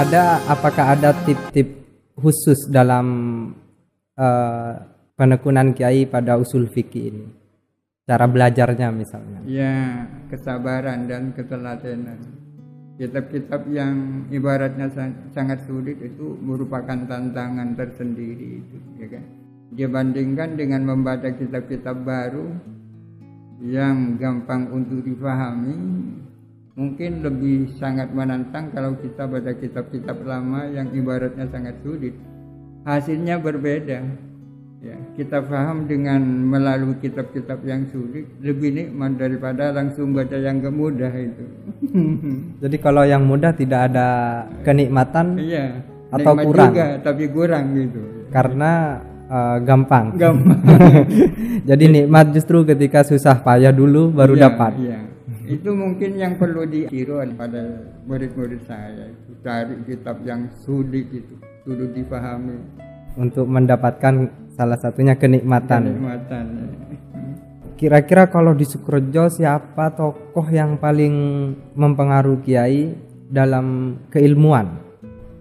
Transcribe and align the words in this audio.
ada 0.00 0.40
apakah 0.48 0.96
ada 0.96 1.12
tip-tip 1.28 1.68
khusus 2.16 2.64
dalam 2.72 3.06
uh, 4.16 4.72
penekunan 5.12 5.76
kiai 5.76 6.08
pada 6.08 6.40
usul 6.40 6.72
fikih 6.72 7.04
ini? 7.12 7.26
Cara 8.08 8.24
belajarnya 8.26 8.88
misalnya. 8.90 9.40
Ya, 9.44 10.08
kesabaran 10.32 11.06
dan 11.06 11.36
ketelatenan. 11.36 12.18
Kitab-kitab 12.96 13.64
yang 13.72 14.26
ibaratnya 14.28 14.92
sangat 15.32 15.64
sulit 15.64 15.96
itu 16.04 16.36
merupakan 16.40 17.00
tantangan 17.08 17.72
tersendiri 17.76 18.60
itu, 18.60 18.76
ya 19.00 19.08
kan? 19.08 19.24
Dibandingkan 19.72 20.58
dengan 20.58 20.84
membaca 20.84 21.32
kitab-kitab 21.32 22.02
baru 22.02 22.50
yang 23.62 24.20
gampang 24.20 24.68
untuk 24.74 25.00
dipahami, 25.06 25.76
mungkin 26.80 27.20
lebih 27.20 27.76
sangat 27.76 28.08
menantang 28.16 28.72
kalau 28.72 28.96
kita 28.96 29.28
baca 29.28 29.52
kitab-kitab 29.52 30.24
lama 30.24 30.64
yang 30.72 30.88
ibaratnya 30.96 31.44
sangat 31.52 31.76
sulit. 31.84 32.16
Hasilnya 32.88 33.36
berbeda. 33.36 34.00
Ya 34.80 34.96
kita 35.12 35.44
paham 35.44 35.84
dengan 35.84 36.24
melalui 36.24 36.96
kitab-kitab 37.04 37.60
yang 37.68 37.84
sulit 37.92 38.24
lebih 38.40 38.72
nikmat 38.72 39.20
daripada 39.20 39.76
langsung 39.76 40.16
baca 40.16 40.40
yang 40.40 40.64
kemudah 40.64 41.12
itu. 41.12 41.44
Jadi 42.64 42.76
kalau 42.80 43.04
yang 43.04 43.28
mudah 43.28 43.52
tidak 43.52 43.92
ada 43.92 44.08
kenikmatan 44.64 45.36
iya 45.36 45.84
atau 46.08 46.32
kurang. 46.32 46.72
juga 46.72 46.88
tapi 47.04 47.28
kurang 47.28 47.76
gitu. 47.76 48.00
Karena 48.32 49.04
uh, 49.28 49.60
gampang. 49.60 50.16
Gampang. 50.16 50.64
Jadi 51.68 51.84
nikmat 51.84 52.32
justru 52.32 52.64
ketika 52.64 53.04
susah 53.04 53.36
payah 53.44 53.76
dulu 53.76 54.08
baru 54.16 54.32
iya, 54.32 54.48
dapat. 54.48 54.72
iya. 54.80 55.09
Itu 55.50 55.70
mungkin 55.74 56.14
yang 56.14 56.38
perlu 56.38 56.62
ditiru 56.62 57.18
pada 57.34 57.90
murid-murid 58.06 58.62
saya 58.70 59.10
itu 59.10 59.30
cari 59.42 59.74
kitab 59.82 60.22
yang 60.22 60.46
sulit 60.62 61.10
itu 61.10 61.34
dulu 61.66 61.90
dipahami 61.90 62.56
untuk 63.18 63.46
mendapatkan 63.50 64.30
salah 64.54 64.78
satunya 64.78 65.18
kenikmatan. 65.18 65.90
Kenikmatan. 65.90 66.46
Kira-kira 67.74 68.28
kalau 68.28 68.52
di 68.52 68.68
Sukrojo 68.68 69.32
siapa 69.32 69.96
tokoh 69.96 70.44
yang 70.52 70.76
paling 70.76 71.14
mempengaruhi 71.72 72.44
Kiai 72.44 72.82
dalam 73.32 73.96
keilmuan? 74.12 74.76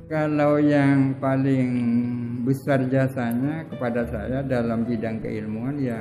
Kalau 0.08 0.58
yang 0.58 1.20
paling 1.20 1.70
besar 2.48 2.88
jasanya 2.88 3.68
kepada 3.68 4.08
saya 4.08 4.40
dalam 4.42 4.88
bidang 4.88 5.22
keilmuan 5.22 5.78
ya 5.78 6.00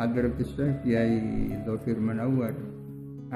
Hadratus 0.00 0.56
Kiai 0.80 1.52
Zofir 1.68 2.00
Manawar 2.00 2.56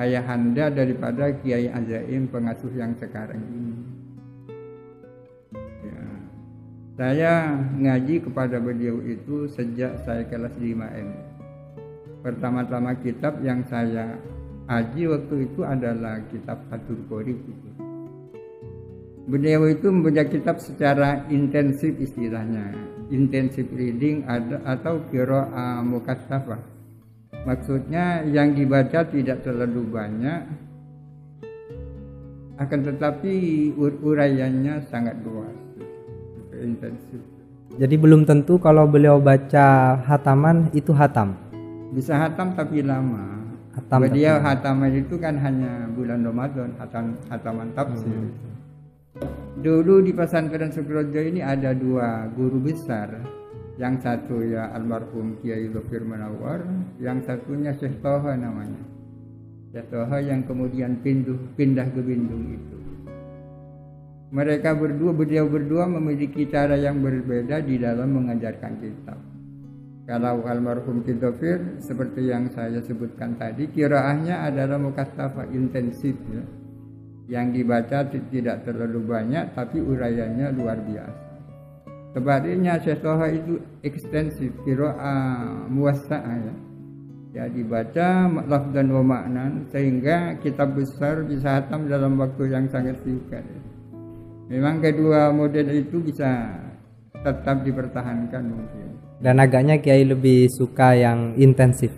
ayahanda 0.01 0.73
daripada 0.73 1.29
Kiai 1.45 1.69
Azaim 1.69 2.25
pengasuh 2.33 2.73
yang 2.73 2.97
sekarang 2.97 3.45
ini. 3.45 3.77
Saya 6.95 7.59
ngaji 7.75 8.23
kepada 8.23 8.63
beliau 8.63 9.03
itu 9.03 9.51
sejak 9.51 9.99
saya 10.07 10.23
kelas 10.31 10.55
5 10.55 10.79
M. 10.79 11.11
Pertama-tama 12.23 12.95
kitab 13.03 13.43
yang 13.43 13.67
saya 13.67 14.15
haji 14.71 15.11
waktu 15.11 15.51
itu 15.51 15.67
adalah 15.67 16.23
kitab 16.31 16.63
Fatul 16.71 17.03
Qori 17.11 17.35
itu. 17.35 17.71
Beliau 19.27 19.67
itu 19.67 19.91
membaca 19.91 20.23
kitab 20.23 20.63
secara 20.63 21.27
intensif 21.35 21.99
istilahnya, 21.99 22.71
intensif 23.15 23.71
reading 23.71 24.27
atau 24.67 25.07
kiro 25.09 25.47
mukasafa. 25.87 26.59
Maksudnya 27.47 28.27
yang 28.27 28.59
dibaca 28.59 29.07
tidak 29.07 29.47
terlalu 29.47 29.87
banyak, 29.87 30.41
akan 32.59 32.81
tetapi 32.87 33.35
ur 33.79 33.95
uraiannya 34.03 34.83
sangat 34.91 35.19
luas 35.23 35.55
intensif. 36.59 37.21
Jadi 37.75 37.99
belum 37.99 38.23
tentu 38.23 38.63
kalau 38.63 38.87
beliau 38.87 39.19
baca 39.19 39.99
hataman 40.07 40.71
itu 40.71 40.95
hatam. 40.95 41.35
Bisa 41.91 42.15
hatam 42.15 42.55
tapi 42.55 42.87
lama. 42.87 43.43
Hatam 43.75 44.07
Beliau 44.07 44.39
hataman 44.39 44.95
itu 44.95 45.19
kan 45.19 45.35
hanya 45.43 45.91
bulan 45.99 46.23
Ramadan, 46.23 46.79
hatam 46.79 47.19
hataman 47.27 47.75
tafsir. 47.75 48.15
Hmm. 48.15 48.54
Dulu 49.55 50.03
di 50.03 50.11
pesantren 50.11 50.75
Sukrojo 50.75 51.21
ini 51.23 51.39
ada 51.43 51.71
dua 51.71 52.27
guru 52.35 52.59
besar. 52.59 53.23
Yang 53.75 54.07
satu 54.07 54.39
ya 54.43 54.71
almarhum 54.71 55.39
Kiai 55.43 55.67
Lufir 55.67 56.07
Manawar, 56.07 56.63
yang 57.03 57.19
satunya 57.27 57.75
Syekh 57.75 57.99
Toha 57.99 58.39
namanya. 58.39 58.83
Syekh 59.75 59.91
Toha 59.91 60.23
yang 60.23 60.47
kemudian 60.47 61.03
pindah, 61.03 61.59
pindah 61.59 61.91
ke 61.91 61.99
Bindung 61.99 62.55
itu 62.55 62.85
mereka 64.35 64.75
berdua 64.75 65.15
beliau 65.15 65.47
berdua 65.47 65.87
memiliki 65.87 66.51
cara 66.51 66.75
yang 66.75 66.99
berbeda 66.99 67.63
di 67.63 67.79
dalam 67.79 68.19
mengajarkan 68.19 68.83
kitab. 68.83 69.19
Kalau 70.11 70.43
almarhum 70.45 71.07
Kidofir 71.07 71.79
seperti 71.79 72.29
yang 72.29 72.51
saya 72.51 72.83
sebutkan 72.83 73.39
tadi, 73.39 73.71
kiraahnya 73.71 74.43
adalah 74.51 74.77
mukastafa 74.77 75.49
intensif 75.55 76.19
ya. 76.29 76.43
Yang 77.25 77.47
dibaca 77.57 77.99
tidak 78.11 78.57
terlalu 78.69 79.01
banyak 79.01 79.57
tapi 79.57 79.81
uraiannya 79.81 80.53
luar 80.53 80.77
biasa. 80.85 81.25
Sebaliknya 82.15 82.79
Toha 82.79 83.27
itu 83.27 83.59
ekstensif, 83.83 84.55
kiraah 84.63 85.67
muwasa'ah 85.67 86.37
ya. 86.39 86.55
Ya 87.35 87.45
dibaca 87.51 88.31
lafdan 88.47 88.95
wa 88.95 89.03
maknan 89.03 89.67
sehingga 89.75 90.39
kitab 90.39 90.79
besar 90.79 91.27
bisa 91.27 91.59
hatam 91.59 91.91
dalam 91.91 92.15
waktu 92.15 92.55
yang 92.55 92.71
sangat 92.71 92.95
singkat. 93.03 93.43
Ya. 93.43 93.61
Memang 94.55 94.79
kedua 94.79 95.35
model 95.35 95.67
itu 95.75 95.99
bisa 95.99 96.55
tetap 97.25 97.67
dipertahankan 97.67 98.43
mungkin. 98.47 98.87
Dan 99.19 99.43
agaknya 99.43 99.83
Kiai 99.83 100.07
lebih 100.07 100.47
suka 100.53 100.95
yang 100.95 101.35
intensif. 101.35 101.91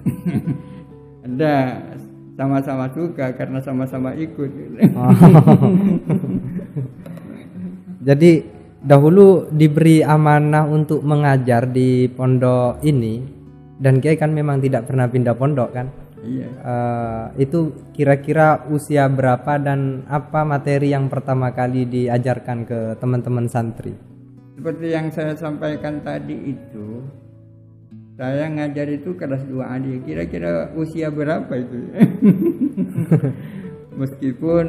Ada 1.26 1.84
sama-sama 2.36 2.92
suka 2.92 3.32
karena 3.32 3.58
sama-sama 3.64 4.12
ikut. 4.12 4.50
Oh. 4.92 5.08
Jadi 8.06 8.44
dahulu 8.84 9.50
diberi 9.50 10.04
amanah 10.04 10.68
untuk 10.68 11.02
mengajar 11.02 11.66
di 11.66 12.06
pondok 12.06 12.78
ini 12.86 13.18
dan 13.80 13.98
Kiai 13.98 14.14
kan 14.14 14.30
memang 14.30 14.62
tidak 14.62 14.86
pernah 14.86 15.08
pindah 15.08 15.34
pondok 15.34 15.70
kan? 15.72 15.88
Iya. 16.26 16.48
Uh, 16.58 17.24
itu 17.38 17.58
kira-kira 17.94 18.66
usia 18.72 19.06
berapa 19.06 19.62
dan 19.62 20.02
apa 20.10 20.42
materi 20.42 20.90
yang 20.90 21.06
pertama 21.06 21.54
kali 21.54 21.86
diajarkan 21.86 22.66
ke 22.66 22.78
teman-teman 22.98 23.46
santri? 23.46 23.94
Seperti 24.56 24.86
yang 24.90 25.12
saya 25.12 25.36
sampaikan 25.36 26.00
tadi 26.00 26.56
itu, 26.56 27.04
saya 28.16 28.48
ngajar 28.48 28.88
itu 28.96 29.12
kelas 29.12 29.44
2 29.44 29.60
adik. 29.60 30.08
Kira-kira 30.08 30.72
usia 30.72 31.12
berapa 31.12 31.52
itu? 31.52 31.78
Meskipun 34.00 34.66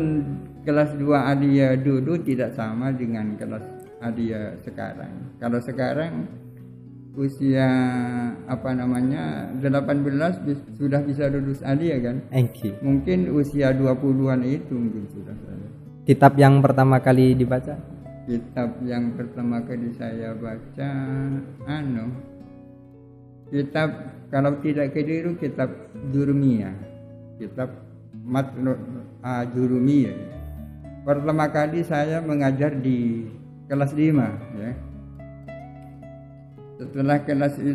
kelas 0.67 0.91
2 0.99 1.07
adia 1.15 1.79
dulu 1.79 2.19
tidak 2.19 2.51
sama 2.59 2.91
dengan 2.91 3.39
kelas 3.39 3.63
adia 4.03 4.59
sekarang. 4.67 5.39
Kalau 5.39 5.63
sekarang 5.63 6.27
usia 7.15 7.65
apa 8.45 8.75
namanya 8.75 9.49
18 9.63 10.75
sudah 10.75 11.01
bisa 11.07 11.31
lulus 11.31 11.63
alia 11.63 12.03
kan? 12.03 12.19
Enki. 12.35 12.75
Mungkin 12.83 13.31
usia 13.31 13.71
20-an 13.71 14.43
itu 14.43 14.75
mungkin 14.75 15.07
sudah. 15.15 15.35
Kitab 16.03 16.35
yang 16.35 16.59
pertama 16.59 16.99
kali 16.99 17.31
dibaca? 17.31 17.79
Kitab 18.27 18.83
yang 18.83 19.15
pertama 19.15 19.63
kali 19.63 19.95
saya 19.95 20.35
baca 20.35 20.91
anu 21.63 22.11
kitab 23.49 23.89
kalau 24.27 24.59
tidak 24.59 24.91
keliru 24.91 25.39
kitab 25.39 25.71
Jurumiyah. 26.11 26.75
Kitab 27.37 27.69
Matnu 28.25 28.75
uh, 29.23 29.43
Jurumiyah. 29.55 30.17
Pertama 31.07 31.47
kali 31.47 31.87
saya 31.87 32.19
mengajar 32.19 32.75
di 32.75 33.23
kelas 33.71 33.95
5 33.95 34.59
ya 34.59 34.71
setelah 36.77 37.25
kelas 37.25 37.57
5 37.57 37.73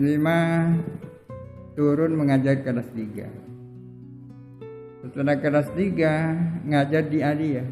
turun 1.75 2.15
mengajar 2.15 2.63
kelas 2.63 2.87
3. 2.95 5.03
Setelah 5.03 5.43
kelas 5.43 5.75
3 5.75 6.71
ngajar 6.71 7.03
di 7.11 7.19
Alia. 7.19 7.67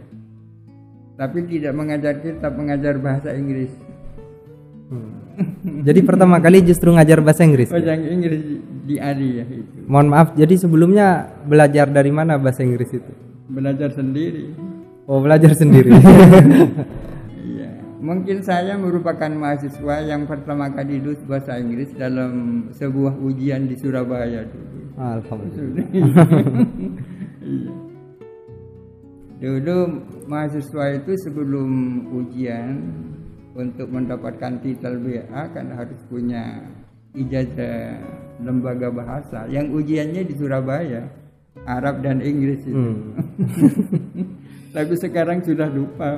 Tapi 1.15 1.47
tidak 1.47 1.71
mengajar 1.77 2.19
kitab, 2.19 2.59
mengajar 2.59 2.99
bahasa 2.99 3.31
Inggris. 3.37 3.71
Hmm. 4.91 5.20
Jadi 5.87 6.01
pertama 6.05 6.37
kali 6.39 6.61
justru 6.65 6.93
ngajar 6.93 7.21
bahasa 7.25 7.45
Inggris. 7.45 7.73
Bahasa 7.73 7.97
ya? 7.97 8.11
Inggris 8.13 8.41
di 8.85 8.97
Alia 9.01 9.45
itu. 9.49 9.89
Mohon 9.89 10.09
maaf, 10.13 10.29
jadi 10.37 10.55
sebelumnya 10.61 11.33
belajar 11.45 11.89
dari 11.89 12.13
mana 12.13 12.37
bahasa 12.37 12.61
Inggris 12.65 12.93
itu? 12.93 13.13
Belajar 13.51 13.91
sendiri. 13.97 14.53
Oh, 15.11 15.19
belajar 15.19 15.53
sendiri. 15.57 15.91
Mungkin 18.01 18.41
saya 18.41 18.81
merupakan 18.81 19.29
mahasiswa 19.29 20.01
yang 20.09 20.25
pertama 20.25 20.73
kali 20.73 21.05
lulus 21.05 21.21
bahasa 21.29 21.61
Inggris 21.61 21.93
dalam 21.93 22.65
sebuah 22.73 23.13
ujian 23.21 23.69
di 23.69 23.77
Surabaya 23.77 24.49
dulu. 24.49 24.97
Alhamdulillah. 24.97 25.85
Dulu 29.41 29.79
mahasiswa 30.29 30.85
itu 30.97 31.13
sebelum 31.29 31.69
ujian 32.13 32.77
untuk 33.61 33.93
mendapatkan 33.93 34.65
titel 34.65 34.97
BA 35.05 35.43
kan 35.53 35.67
harus 35.77 36.01
punya 36.09 36.65
ijazah 37.13 38.01
lembaga 38.41 38.89
bahasa 38.89 39.45
yang 39.53 39.69
ujiannya 39.69 40.25
di 40.25 40.35
Surabaya 40.35 41.05
Arab 41.69 42.01
dan 42.01 42.25
Inggris 42.25 42.65
itu. 42.65 42.73
Hmm. 42.73 43.21
Tapi 44.75 44.95
sekarang 44.97 45.45
sudah 45.45 45.69
lupa. 45.69 46.09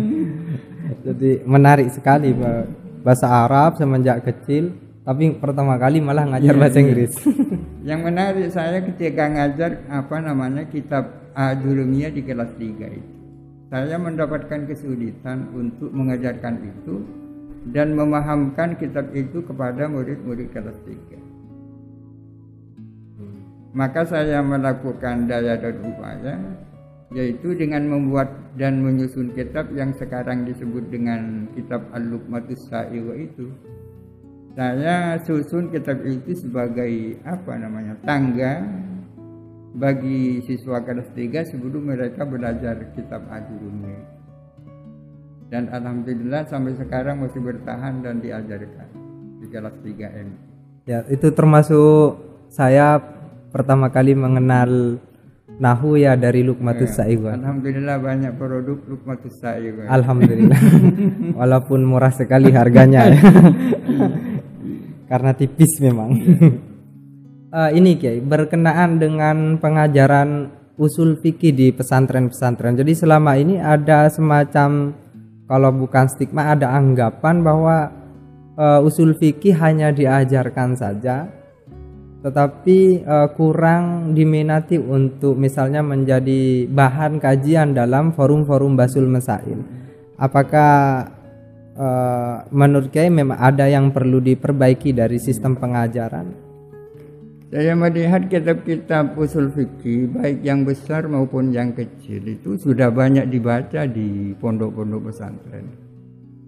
Jadi 1.06 1.40
menarik 1.48 1.88
sekali 1.94 2.34
Pak. 2.36 2.64
Bahasa 3.00 3.26
Arab 3.30 3.76
semenjak 3.80 4.24
kecil 4.24 4.84
tapi 5.04 5.36
pertama 5.36 5.76
kali 5.76 6.00
malah 6.00 6.24
ngajar 6.24 6.56
yeah, 6.56 6.60
bahasa 6.64 6.80
iya. 6.80 6.84
Inggris. 6.88 7.12
Yang 7.88 8.00
menarik 8.00 8.48
saya 8.48 8.80
ketika 8.80 9.28
ngajar 9.28 9.84
apa 9.92 10.16
namanya 10.24 10.64
kitab 10.64 11.28
Ajurumia 11.36 12.08
di 12.08 12.24
kelas 12.24 12.56
3 12.56 12.64
itu. 12.88 13.13
Saya 13.74 13.98
mendapatkan 13.98 14.70
kesulitan 14.70 15.50
untuk 15.50 15.90
mengajarkan 15.90 16.62
itu 16.62 17.02
dan 17.74 17.98
memahamkan 17.98 18.78
kitab 18.78 19.10
itu 19.10 19.42
kepada 19.42 19.90
murid-murid 19.90 20.54
kelas 20.54 20.78
3. 20.86 23.74
Maka 23.74 24.06
saya 24.06 24.46
melakukan 24.46 25.26
daya 25.26 25.58
dan 25.58 25.82
upaya 25.82 26.38
yaitu 27.10 27.50
dengan 27.58 27.90
membuat 27.90 28.30
dan 28.54 28.78
menyusun 28.78 29.34
kitab 29.34 29.66
yang 29.74 29.90
sekarang 29.98 30.46
disebut 30.46 30.94
dengan 30.94 31.50
kitab 31.58 31.82
Al-Luqmatus 31.90 32.70
Sa'iwa 32.70 33.18
itu. 33.18 33.50
Saya 34.54 35.18
susun 35.18 35.74
kitab 35.74 35.98
itu 36.06 36.46
sebagai 36.46 37.18
apa 37.26 37.58
namanya? 37.58 37.98
tangga 38.06 38.62
bagi 39.74 40.38
siswa 40.46 40.78
kelas 40.86 41.10
3 41.18 41.50
sebelum 41.50 41.90
mereka 41.90 42.22
belajar 42.22 42.94
kitab 42.94 43.26
Ajurumi. 43.26 43.98
Dan 45.50 45.66
alhamdulillah 45.70 46.46
sampai 46.46 46.78
sekarang 46.78 47.26
masih 47.26 47.42
bertahan 47.42 48.00
dan 48.00 48.22
diajarkan 48.22 48.88
di 49.42 49.46
kelas 49.50 49.74
3M. 49.82 50.28
Ya, 50.86 51.02
itu 51.10 51.28
termasuk 51.34 52.22
saya 52.48 53.02
pertama 53.50 53.90
kali 53.90 54.14
mengenal 54.14 55.02
Nahu 55.54 55.94
ya 55.94 56.18
dari 56.18 56.42
Lukmatus 56.42 56.98
ya, 56.98 57.06
Sa'iwa. 57.06 57.38
Alhamdulillah 57.38 58.02
banyak 58.02 58.32
produk 58.34 58.74
Lukmatus 58.90 59.38
Sa'iwa. 59.38 59.86
Alhamdulillah. 59.86 60.58
Walaupun 61.38 61.86
murah 61.86 62.10
sekali 62.10 62.50
harganya 62.50 63.14
ya. 63.14 63.20
Karena 65.10 65.30
tipis 65.30 65.78
memang 65.78 66.10
uh, 67.54 67.70
ini 67.70 67.94
Kiai 67.94 68.18
berkenaan 68.18 68.98
dengan 68.98 69.62
pengajaran 69.62 70.50
usul 70.74 71.14
fikih 71.14 71.54
di 71.54 71.70
pesantren-pesantren. 71.70 72.74
Jadi 72.74 72.92
selama 72.98 73.38
ini 73.38 73.62
ada 73.62 74.10
semacam 74.10 74.90
kalau 75.46 75.70
bukan 75.70 76.10
stigma 76.10 76.50
ada 76.50 76.74
anggapan 76.74 77.46
bahwa 77.46 77.94
uh, 78.58 78.82
usul 78.82 79.14
fikih 79.14 79.54
hanya 79.54 79.94
diajarkan 79.94 80.74
saja 80.74 81.30
tetapi 82.24 83.04
uh, 83.04 83.28
kurang 83.36 84.16
diminati 84.16 84.80
untuk 84.80 85.36
misalnya 85.36 85.84
menjadi 85.84 86.64
bahan 86.72 87.20
kajian 87.20 87.76
dalam 87.76 88.16
forum-forum 88.16 88.80
basul 88.80 89.04
masail. 89.04 89.60
Apakah 90.16 91.04
uh, 91.76 92.48
menurut 92.48 92.88
Kiai 92.88 93.12
memang 93.12 93.36
ada 93.36 93.68
yang 93.68 93.92
perlu 93.92 94.24
diperbaiki 94.24 94.96
dari 94.96 95.20
sistem 95.20 95.52
pengajaran? 95.60 96.43
Saya 97.54 97.78
melihat 97.78 98.26
kitab-kitab 98.26 99.14
usul 99.14 99.46
fikih 99.46 100.10
baik 100.10 100.42
yang 100.42 100.66
besar 100.66 101.06
maupun 101.06 101.54
yang 101.54 101.70
kecil 101.70 102.26
itu 102.26 102.58
sudah 102.58 102.90
banyak 102.90 103.30
dibaca 103.30 103.86
di 103.86 104.34
pondok-pondok 104.42 105.14
pesantren. 105.14 105.70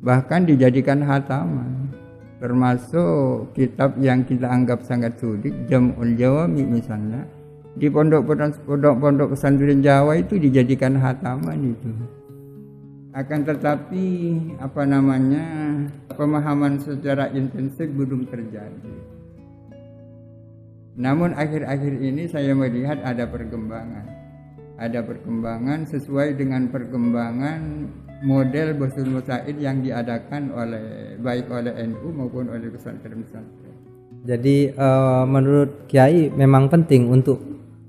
Bahkan 0.02 0.50
dijadikan 0.50 1.06
hataman. 1.06 1.94
Termasuk 2.42 3.54
kitab 3.54 3.94
yang 4.02 4.26
kita 4.26 4.50
anggap 4.50 4.82
sangat 4.82 5.14
sulit, 5.22 5.54
Jam'ul 5.70 6.18
Jawami 6.18 6.66
misalnya. 6.66 7.22
Di 7.78 7.86
pondok-pondok 7.86 9.30
pesantren 9.30 9.86
Jawa 9.86 10.18
itu 10.18 10.42
dijadikan 10.42 10.98
hataman 10.98 11.70
itu. 11.70 11.90
Akan 13.14 13.46
tetapi 13.46 14.06
apa 14.58 14.82
namanya 14.82 15.46
pemahaman 16.18 16.82
secara 16.82 17.30
intensif 17.30 17.86
belum 17.94 18.26
terjadi. 18.26 19.14
Namun 20.96 21.36
akhir-akhir 21.36 21.92
ini 22.00 22.24
saya 22.24 22.56
melihat 22.56 23.04
ada 23.04 23.28
perkembangan. 23.28 24.04
Ada 24.80 25.04
perkembangan 25.04 25.84
sesuai 25.88 26.40
dengan 26.40 26.72
perkembangan 26.72 27.60
model 28.24 28.76
Basul 28.80 29.12
Musaid 29.12 29.60
yang 29.60 29.84
diadakan 29.84 30.52
oleh 30.56 31.16
baik 31.20 31.52
oleh 31.52 31.72
NU 31.84 32.12
maupun 32.16 32.48
oleh 32.48 32.72
pesantren-pesantren. 32.72 33.76
Jadi 34.24 34.72
uh, 34.72 35.28
menurut 35.28 35.84
Kiai 35.84 36.32
memang 36.32 36.72
penting 36.72 37.12
untuk 37.12 37.44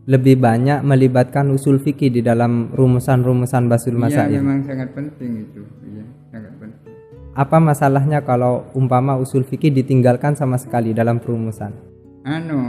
lebih 0.08 0.40
banyak 0.40 0.84
melibatkan 0.84 1.48
usul 1.52 1.80
fikih 1.80 2.12
di 2.12 2.22
dalam 2.24 2.72
rumusan-rumusan 2.76 3.68
Basul 3.72 3.96
Masail. 3.96 4.36
Iya, 4.36 4.40
memang 4.44 4.64
sangat 4.68 4.92
penting 4.96 5.48
itu. 5.48 5.64
Iya, 5.84 6.04
sangat 6.32 6.54
penting. 6.60 6.92
Apa 7.36 7.58
masalahnya 7.60 8.24
kalau 8.24 8.68
umpama 8.76 9.16
usul 9.20 9.44
fikih 9.48 9.72
ditinggalkan 9.72 10.36
sama 10.40 10.56
sekali 10.56 10.96
dalam 10.96 11.20
perumusan? 11.20 11.88
anu 12.28 12.60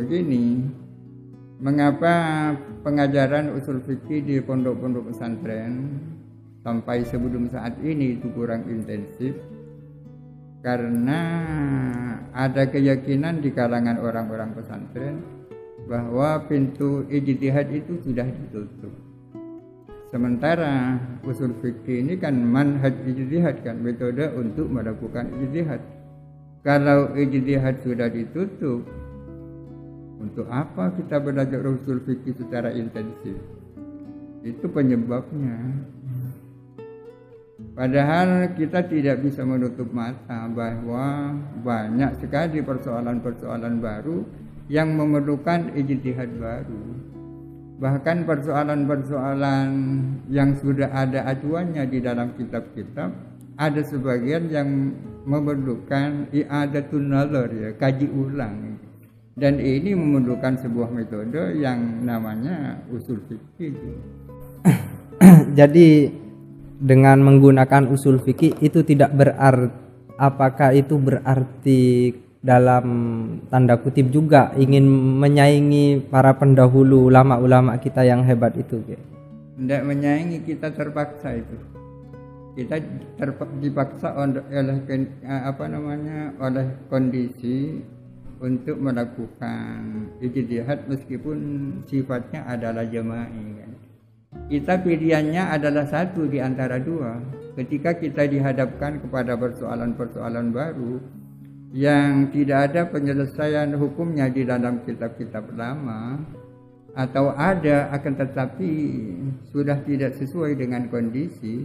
begini 0.00 0.64
mengapa 1.60 2.56
pengajaran 2.80 3.52
usul 3.52 3.84
fikih 3.84 4.24
di 4.24 4.40
pondok-pondok 4.40 5.12
pesantren 5.12 6.00
sampai 6.64 7.04
sebelum 7.04 7.52
saat 7.52 7.76
ini 7.84 8.16
itu 8.16 8.32
kurang 8.32 8.64
intensif 8.64 9.36
karena 10.64 11.20
ada 12.32 12.64
keyakinan 12.64 13.44
di 13.44 13.52
kalangan 13.52 14.00
orang-orang 14.00 14.56
pesantren 14.56 15.20
bahwa 15.84 16.48
pintu 16.48 17.04
ijtihad 17.12 17.68
itu 17.68 18.00
sudah 18.00 18.24
ditutup. 18.24 18.92
Sementara 20.08 20.96
usul 21.28 21.52
fikih 21.60 22.08
ini 22.08 22.16
kan 22.16 22.40
manhaj 22.40 22.92
ijtihad 23.04 23.60
kan 23.60 23.76
metode 23.84 24.32
untuk 24.32 24.64
melakukan 24.68 25.28
ijtihad. 25.44 25.80
Kalau 26.64 27.12
ijtihad 27.16 27.80
sudah 27.84 28.08
ditutup, 28.12 28.84
untuk 30.20 30.44
apa 30.52 30.92
kita 31.00 31.16
belajar 31.16 31.64
usul 31.64 32.04
fikih 32.04 32.36
secara 32.36 32.68
intensif? 32.76 33.40
Itu 34.44 34.68
penyebabnya. 34.68 35.56
Padahal 37.72 38.52
kita 38.56 38.84
tidak 38.88 39.24
bisa 39.24 39.44
menutup 39.44 39.88
mata 39.92 40.48
bahwa 40.52 41.32
banyak 41.64 42.20
sekali 42.20 42.60
persoalan-persoalan 42.60 43.80
baru 43.80 44.24
yang 44.68 44.92
memerlukan 44.92 45.72
ijtihad 45.72 46.36
baru. 46.36 46.84
Bahkan 47.80 48.28
persoalan-persoalan 48.28 49.68
yang 50.28 50.52
sudah 50.60 50.92
ada 50.92 51.24
acuannya 51.32 51.88
di 51.88 51.98
dalam 52.04 52.36
kitab-kitab 52.36 53.08
ada 53.56 53.80
sebagian 53.84 54.52
yang 54.52 54.92
memerlukan 55.24 56.28
i'adatun 56.32 57.12
nazar 57.12 57.48
ya, 57.52 57.70
kaji 57.76 58.08
ulang 58.08 58.80
dan 59.40 59.56
ini 59.56 59.96
memerlukan 59.96 60.60
sebuah 60.60 60.92
metode 60.92 61.56
yang 61.56 62.04
namanya 62.04 62.84
usul 62.92 63.24
fikih. 63.24 63.72
Jadi 65.58 66.12
dengan 66.76 67.24
menggunakan 67.24 67.88
usul 67.88 68.20
fikih 68.20 68.60
itu 68.60 68.84
tidak 68.84 69.16
berarti 69.16 69.72
apakah 70.20 70.76
itu 70.76 71.00
berarti 71.00 72.12
dalam 72.44 72.84
tanda 73.48 73.80
kutip 73.80 74.12
juga 74.12 74.52
ingin 74.60 74.84
menyaingi 75.20 76.12
para 76.12 76.36
pendahulu 76.36 77.08
ulama-ulama 77.08 77.80
kita 77.80 78.04
yang 78.04 78.20
hebat 78.28 78.52
itu 78.60 78.84
Tidak 79.56 79.82
menyaingi 79.88 80.44
kita 80.44 80.72
terpaksa 80.76 81.40
itu. 81.40 81.56
Kita 82.60 82.76
terpaksa 83.16 83.56
dipaksa 83.56 84.08
oleh 84.20 84.76
apa 85.24 85.64
namanya 85.64 86.36
oleh 86.36 86.76
kondisi 86.92 87.80
untuk 88.40 88.80
melakukan 88.80 90.08
ijtihad 90.24 90.88
meskipun 90.88 91.38
sifatnya 91.84 92.48
adalah 92.48 92.88
jema'i 92.88 93.46
kan. 93.60 93.70
Kita 94.48 94.80
pilihannya 94.80 95.42
adalah 95.60 95.84
satu 95.86 96.24
di 96.24 96.40
antara 96.40 96.80
dua. 96.80 97.20
Ketika 97.54 98.00
kita 98.00 98.24
dihadapkan 98.24 99.04
kepada 99.04 99.36
persoalan-persoalan 99.36 100.54
baru 100.54 101.02
yang 101.76 102.32
tidak 102.34 102.72
ada 102.72 102.82
penyelesaian 102.88 103.76
hukumnya 103.76 104.26
di 104.32 104.42
dalam 104.42 104.82
kitab-kitab 104.82 105.54
lama 105.54 106.18
atau 106.98 107.30
ada 107.36 107.92
akan 107.94 108.14
tetapi 108.18 108.72
sudah 109.54 109.78
tidak 109.86 110.18
sesuai 110.18 110.58
dengan 110.58 110.90
kondisi 110.90 111.62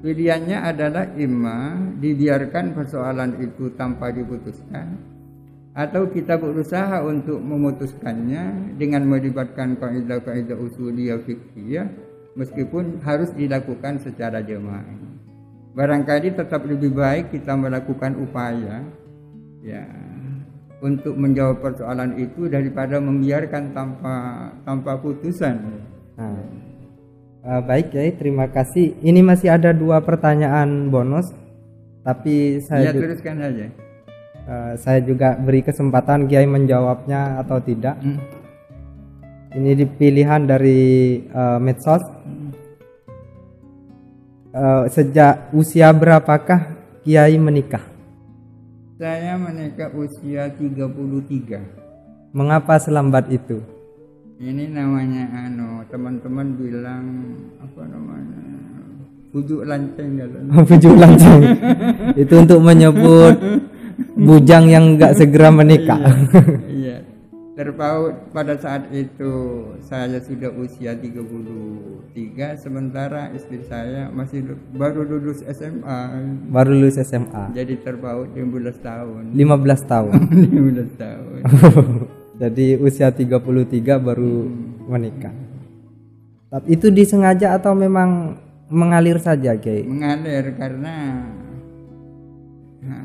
pilihannya 0.00 0.56
adalah 0.56 1.12
imma 1.20 1.76
dibiarkan 2.00 2.72
persoalan 2.72 3.36
itu 3.44 3.68
tanpa 3.76 4.08
diputuskan 4.08 5.15
atau 5.76 6.08
kita 6.08 6.40
berusaha 6.40 7.04
untuk 7.04 7.36
memutuskannya 7.36 8.74
dengan 8.80 9.04
melibatkan 9.04 9.76
kaidah-kaidah 9.76 10.56
usuliyah 10.56 11.20
fikih 11.20 11.84
meskipun 12.32 13.04
harus 13.04 13.28
dilakukan 13.36 14.00
secara 14.00 14.40
jemaah. 14.40 14.88
Barangkali 15.76 16.32
tetap 16.32 16.64
lebih 16.64 16.96
baik 16.96 17.36
kita 17.36 17.52
melakukan 17.52 18.16
upaya 18.16 18.80
ya 19.60 19.84
untuk 20.80 21.12
menjawab 21.12 21.60
persoalan 21.60 22.16
itu 22.24 22.48
daripada 22.48 22.96
membiarkan 22.96 23.76
tanpa 23.76 24.16
tanpa 24.64 24.96
putusan. 24.96 25.60
Nah, 26.16 26.40
uh, 27.44 27.60
baik 27.60 27.92
ya, 27.92 28.08
terima 28.16 28.48
kasih. 28.48 28.96
Ini 29.04 29.20
masih 29.20 29.52
ada 29.52 29.76
dua 29.76 30.00
pertanyaan 30.00 30.88
bonus, 30.88 31.28
tapi 32.00 32.64
saya 32.64 32.88
Ya 32.88 32.96
teruskan 32.96 33.36
saja. 33.36 33.68
Uh, 34.46 34.72
saya 34.78 35.02
juga 35.02 35.34
beri 35.36 35.60
kesempatan 35.66 36.30
Kiai 36.30 36.46
menjawabnya 36.46 37.42
atau 37.42 37.58
tidak. 37.60 37.98
Hmm. 38.00 38.22
Ini 39.56 39.72
di 39.74 39.86
pilihan 39.88 40.46
dari 40.46 41.20
uh, 41.30 41.58
medsos. 41.58 42.02
Uh, 44.56 44.88
sejak 44.88 45.52
usia 45.52 45.92
berapakah 45.92 46.80
Kiai 47.04 47.36
menikah? 47.36 47.84
Saya 48.96 49.36
menikah 49.36 49.92
usia 49.92 50.48
33. 50.48 52.32
Mengapa 52.32 52.80
selambat 52.80 53.28
itu? 53.28 53.60
Ini 54.36 54.68
namanya 54.72 55.48
anu 55.48 55.80
teman-teman 55.88 56.56
bilang 56.60 57.04
apa 57.56 57.82
namanya 57.88 58.56
bujuk 59.36 59.68
lanceng. 59.68 60.16
Bujuk 60.68 60.94
lanceng. 60.96 61.40
itu 62.24 62.34
untuk 62.36 62.60
menyebut 62.64 63.36
bujang 64.16 64.72
yang 64.72 64.96
nggak 64.96 65.12
segera 65.14 65.52
menikah. 65.52 66.00
Iya. 66.66 67.04
Terpaut 67.56 68.36
pada 68.36 68.52
saat 68.60 68.92
itu 68.92 69.32
saya 69.80 70.20
sudah 70.20 70.52
usia 70.60 70.92
33 70.92 72.12
sementara 72.60 73.32
istri 73.32 73.64
saya 73.64 74.12
masih 74.12 74.44
baru 74.76 75.08
lulus 75.08 75.40
SMA. 75.40 76.00
Baru 76.52 76.76
lulus 76.76 77.00
SMA. 77.00 77.56
Jadi 77.56 77.80
terpaut 77.80 78.28
15 78.28 78.76
tahun. 78.84 79.22
15 79.32 79.88
tahun. 79.88 80.12
15 80.52 81.00
tahun. 81.00 81.40
Jadi 82.44 82.76
usia 82.76 83.08
33 83.08 83.40
baru 84.04 84.34
menikah. 84.92 85.32
Tapi 86.52 86.76
itu 86.76 86.92
disengaja 86.92 87.56
atau 87.56 87.72
memang 87.72 88.36
mengalir 88.68 89.16
saja, 89.16 89.56
Kiai? 89.56 89.88
Mengalir 89.88 90.52
karena 90.60 91.24
nah, 92.84 93.04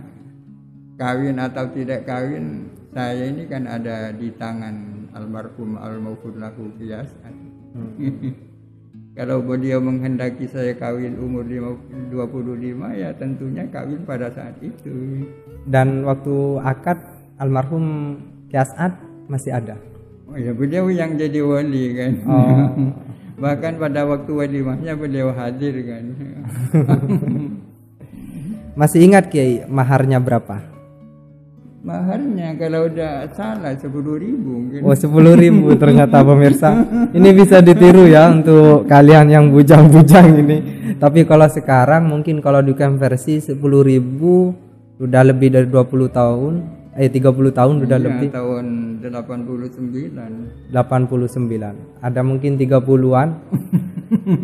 kawin 1.01 1.41
atau 1.41 1.65
tidak 1.73 2.05
kawin 2.05 2.69
saya 2.93 3.25
ini 3.25 3.49
kan 3.49 3.65
ada 3.65 4.13
di 4.13 4.29
tangan 4.37 5.09
almarhum 5.17 5.81
almarhum 5.81 6.37
lahu 6.37 6.69
biasa. 6.77 7.25
Kalau 9.17 9.41
beliau 9.41 9.81
menghendaki 9.81 10.45
saya 10.45 10.77
kawin 10.77 11.17
umur 11.17 11.43
lima- 11.43 11.81
25 12.13 12.93
ya 12.93 13.09
tentunya 13.17 13.65
kawin 13.73 14.05
pada 14.05 14.29
saat 14.29 14.53
itu. 14.61 15.25
Dan 15.65 16.05
waktu 16.05 16.61
akad 16.61 17.01
almarhum 17.41 18.17
Kiasat 18.51 18.91
masih 19.31 19.55
ada. 19.55 19.79
Oh 20.27 20.35
ya 20.35 20.51
beliau 20.51 20.91
yang 20.91 21.15
jadi 21.15 21.39
wali 21.41 21.95
kan. 21.95 22.13
Oh. 22.27 22.67
Bahkan 23.41 23.81
pada 23.81 24.05
waktu 24.05 24.31
walimahnya 24.37 24.93
beliau 24.93 25.33
hadir 25.33 25.73
kan. 25.81 26.03
Masih 28.79 29.03
ingat 29.03 29.33
Kiai 29.33 29.65
maharnya 29.65 30.21
berapa? 30.21 30.61
Maharnya 31.81 32.53
kalau 32.61 32.85
udah 32.85 33.25
salah 33.33 33.73
sepuluh 33.73 34.21
ribu 34.21 34.69
mungkin. 34.69 34.85
Oh 34.85 34.93
10.000 34.93 35.33
ribu 35.33 35.73
ternyata 35.81 36.21
pemirsa. 36.29 36.77
Ini 37.09 37.29
bisa 37.33 37.57
ditiru 37.57 38.05
ya 38.05 38.29
untuk 38.29 38.85
kalian 38.85 39.25
yang 39.25 39.49
bujang-bujang 39.49 40.29
ini. 40.37 40.57
Tapi 41.01 41.25
kalau 41.25 41.49
sekarang 41.49 42.05
mungkin 42.05 42.37
kalau 42.37 42.61
dikonversi 42.61 43.41
10.000 43.41 43.57
ribu 43.81 44.53
sudah 45.01 45.25
lebih 45.25 45.49
dari 45.49 45.65
20 45.65 45.81
tahun. 46.13 46.53
Eh 46.91 47.07
30 47.07 47.49
tahun 47.49 47.75
sudah 47.81 47.97
Iya, 47.97 48.05
lebih. 48.05 48.27
tahun 48.29 48.65
89 48.99 50.69
89 50.75 50.75
ada 52.03 52.19
mungkin 52.19 52.59
30-an 52.59 53.27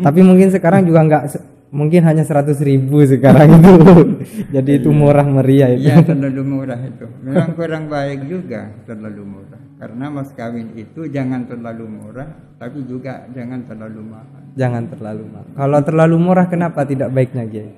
tapi 0.00 0.20
mungkin 0.24 0.48
sekarang 0.48 0.88
juga 0.88 1.04
nggak 1.04 1.24
mungkin 1.68 2.00
hanya 2.04 2.24
100 2.24 2.56
ribu 2.64 3.04
sekarang 3.04 3.60
itu. 3.60 3.74
Jadi 4.54 4.70
itu 4.80 4.88
murah 4.92 5.24
meriah 5.24 5.72
itu. 5.72 5.88
Iya 5.88 6.04
terlalu 6.10 6.42
murah 6.44 6.80
itu. 6.80 7.06
Memang 7.24 7.52
kurang 7.54 7.88
baik 7.92 8.24
juga 8.28 8.72
terlalu 8.88 9.22
murah. 9.24 9.60
Karena 9.78 10.10
mas 10.10 10.34
kawin 10.34 10.74
itu 10.74 11.06
jangan 11.06 11.46
terlalu 11.46 11.86
murah 11.86 12.26
Tapi 12.58 12.82
juga 12.82 13.30
jangan 13.30 13.62
terlalu 13.62 14.02
mahal. 14.02 14.42
Jangan 14.58 14.90
terlalu 14.90 15.24
mahal. 15.30 15.54
Kalau 15.54 15.80
terlalu 15.86 16.16
murah 16.18 16.46
kenapa 16.50 16.82
tidak 16.82 17.14
baiknya 17.14 17.46
Kiai 17.46 17.70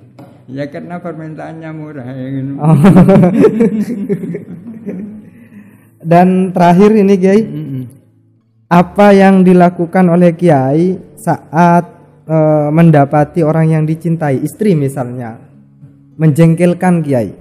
Ya 0.49 0.65
karena 0.67 0.97
permintaannya 0.97 1.69
murah 1.71 2.07
ya? 2.09 2.27
Oh. 2.57 2.75
dan 6.01 6.49
terakhir 6.49 6.91
ini 6.97 7.13
Kiai 7.13 7.41
Mm-mm. 7.45 7.83
apa 8.65 9.13
yang 9.13 9.45
dilakukan 9.45 10.09
oleh 10.09 10.33
Kiai 10.33 10.97
saat 11.13 12.00
eh, 12.31 12.67
mendapati 12.71 13.43
orang 13.43 13.67
yang 13.67 13.83
dicintai 13.83 14.39
istri 14.39 14.71
misalnya 14.73 15.35
menjengkelkan 16.15 17.03
Kiai. 17.03 17.31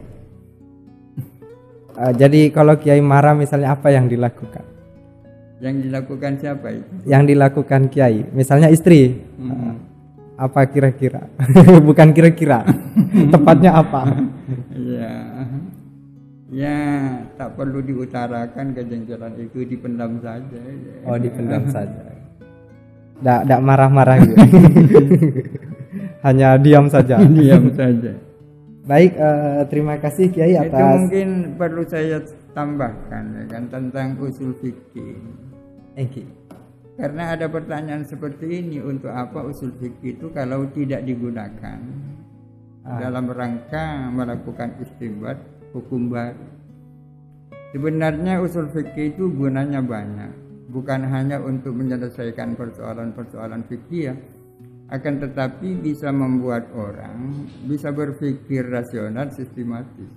Eh, 2.01 2.15
jadi 2.17 2.49
kalau 2.49 2.81
Kiai 2.81 3.03
marah 3.05 3.37
misalnya 3.37 3.77
apa 3.77 3.93
yang 3.93 4.09
dilakukan? 4.09 4.65
Yang 5.61 5.77
dilakukan 5.85 6.33
siapa 6.41 6.73
itu? 6.73 6.93
yang 7.05 7.29
dilakukan 7.29 7.93
Kiai 7.93 8.25
misalnya 8.33 8.73
istri. 8.73 9.21
Eh, 9.21 9.75
apa 10.41 10.65
kira-kira? 10.65 11.29
Bukan 11.89 12.17
kira-kira 12.17 12.65
tepatnya 13.35 13.77
apa? 13.77 14.17
Ya 14.73 15.13
Ya 16.51 16.79
tak 17.39 17.55
perlu 17.55 17.79
diutarakan 17.79 18.75
kejengkelan 18.75 19.39
itu 19.39 19.63
dipendam 19.69 20.19
saja 20.19 20.59
ya. 20.59 20.95
oh 21.07 21.15
dipendam 21.15 21.63
saja 21.71 22.11
tidak 23.21 23.41
tidak 23.47 23.61
marah-marah 23.63 24.17
gitu 24.25 24.37
hanya 26.27 26.61
diam 26.61 26.87
saja 26.89 27.17
Diam 27.37 27.73
saja 27.73 28.13
baik 28.85 29.13
eh, 29.15 29.63
terima 29.71 30.01
kasih 30.01 30.33
Kiai 30.35 30.57
Itu 30.57 30.73
atas 30.73 30.97
mungkin 30.99 31.29
perlu 31.55 31.83
saya 31.87 32.19
tambahkan 32.53 33.25
ya 33.37 33.45
kan 33.47 33.65
tentang 33.71 34.19
usul 34.19 34.55
fikih. 34.59 35.19
Thank 35.95 36.23
you. 36.23 36.27
Karena 37.01 37.33
ada 37.33 37.49
pertanyaan 37.49 38.05
seperti 38.05 38.61
ini 38.61 38.79
untuk 38.83 39.09
apa 39.09 39.41
usul 39.47 39.73
fikih 39.81 40.21
itu 40.21 40.27
kalau 40.35 40.69
tidak 40.69 41.01
digunakan 41.09 41.81
dalam 42.85 43.25
rangka 43.31 44.11
melakukan 44.13 44.77
istimbat 44.83 45.41
hukum 45.73 46.13
baru. 46.13 46.49
Sebenarnya 47.71 48.43
usul 48.43 48.67
fikih 48.69 49.15
itu 49.15 49.31
gunanya 49.31 49.81
banyak, 49.81 50.33
bukan 50.71 51.03
hanya 51.11 51.43
untuk 51.43 51.75
menyelesaikan 51.75 52.55
persoalan-persoalan 52.55 53.67
fikih 53.67 54.03
ya, 54.11 54.15
akan 54.91 55.15
tetapi 55.23 55.79
bisa 55.83 56.11
membuat 56.11 56.71
orang 56.75 57.47
bisa 57.67 57.95
berpikir 57.95 58.67
rasional 58.67 59.31
sistematis. 59.31 60.11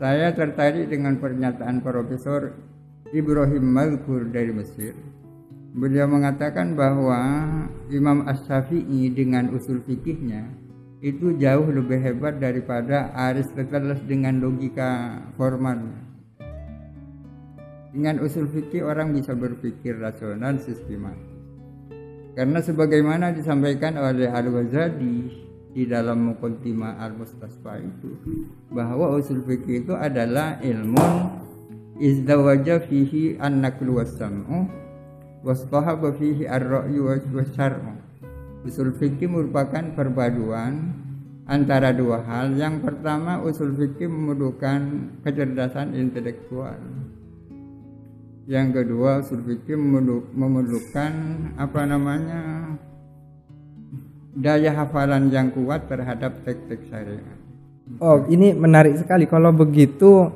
Saya 0.00 0.34
tertarik 0.34 0.88
dengan 0.88 1.20
pernyataan 1.20 1.84
Profesor 1.84 2.56
Ibrahim 3.12 3.64
Malkur 3.70 4.28
dari 4.32 4.50
Mesir. 4.50 4.96
Beliau 5.72 6.04
mengatakan 6.04 6.76
bahwa 6.76 7.20
Imam 7.88 8.28
Ash-Syafi'i 8.28 9.08
dengan 9.12 9.52
usul 9.56 9.80
fikihnya 9.84 10.48
itu 11.00 11.34
jauh 11.40 11.66
lebih 11.66 11.98
hebat 11.98 12.40
daripada 12.40 13.12
Aristoteles 13.16 14.00
dengan 14.04 14.38
logika 14.38 15.22
formalnya. 15.34 16.11
Dengan 17.92 18.24
usul 18.24 18.48
fikih 18.48 18.88
orang 18.88 19.12
bisa 19.12 19.36
berpikir 19.36 20.00
rasional 20.00 20.56
sistematis. 20.56 21.28
Karena 22.32 22.64
sebagaimana 22.64 23.36
disampaikan 23.36 24.00
oleh 24.00 24.32
Al-Ghazali 24.32 25.28
di 25.76 25.84
dalam 25.84 26.32
Muqaddimah 26.32 26.96
Al-Mustasfa 27.04 27.76
itu 27.84 28.16
bahwa 28.72 29.12
usul 29.20 29.44
fikih 29.44 29.84
itu 29.84 29.92
adalah 29.92 30.56
ilmu 30.64 31.04
izdawaja 32.00 32.80
fihi 32.88 33.36
an-naqlu 33.36 34.00
was-sam'u 34.00 34.72
wastahaba 35.44 36.16
fihi 36.16 36.48
ar-ra'yu 36.48 37.12
was-syar'u. 37.12 37.92
Usul 38.64 38.96
fikih 38.96 39.28
merupakan 39.28 39.84
perpaduan 39.92 40.96
antara 41.44 41.92
dua 41.92 42.24
hal. 42.24 42.56
Yang 42.56 42.88
pertama 42.88 43.44
usul 43.44 43.76
fikih 43.76 44.08
memerlukan 44.08 45.12
kecerdasan 45.20 45.92
intelektual. 45.92 46.80
Yang 48.50 48.68
kedua 48.82 49.22
usul 49.22 49.40
fikih 49.46 49.78
memerlukan 50.34 51.12
apa 51.54 51.80
namanya 51.86 52.74
daya 54.34 54.74
hafalan 54.74 55.30
yang 55.30 55.54
kuat 55.54 55.86
terhadap 55.86 56.42
teks-teks 56.42 56.90
syariat. 56.90 57.38
Oh, 58.02 58.24
ini 58.26 58.50
menarik 58.56 58.98
sekali. 58.98 59.30
Kalau 59.30 59.54
begitu 59.54 60.32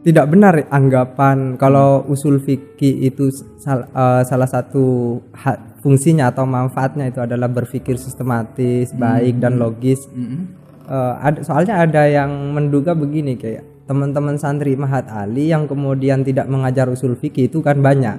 tidak 0.00 0.32
benar 0.32 0.64
anggapan 0.72 1.60
kalau 1.60 2.04
usul 2.08 2.40
fikih 2.40 3.04
itu 3.08 3.28
sal- 3.60 3.88
eh, 3.88 4.22
salah 4.24 4.48
satu 4.48 5.16
ha- 5.36 5.60
fungsinya 5.80 6.32
atau 6.32 6.44
manfaatnya 6.44 7.08
itu 7.08 7.20
adalah 7.24 7.48
berpikir 7.48 7.96
sistematis, 7.96 8.92
baik 8.96 9.40
dan 9.40 9.56
logis. 9.56 10.04
Mm-mm. 10.12 10.56
Eh, 10.90 11.14
ada, 11.22 11.38
soalnya 11.46 11.84
ada 11.84 12.02
yang 12.10 12.52
menduga 12.52 12.92
begini 12.96 13.38
kayak 13.38 13.69
teman-teman 13.90 14.38
santri 14.38 14.78
Mahat 14.78 15.10
Ali 15.10 15.50
yang 15.50 15.66
kemudian 15.66 16.22
tidak 16.22 16.46
mengajar 16.46 16.86
usul 16.86 17.18
fikih 17.18 17.50
itu 17.50 17.58
kan 17.58 17.82
banyak. 17.82 18.14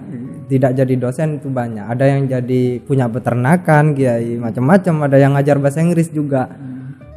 Tidak 0.52 0.76
jadi 0.76 0.94
dosen 1.00 1.40
itu 1.40 1.48
banyak. 1.48 1.88
Ada 1.88 2.12
yang 2.12 2.28
jadi 2.28 2.84
punya 2.84 3.08
peternakan, 3.08 3.96
kiai 3.96 4.36
macam-macam. 4.36 5.08
Ada 5.08 5.18
yang 5.24 5.32
ngajar 5.32 5.64
bahasa 5.64 5.80
Inggris 5.80 6.12
juga. 6.12 6.52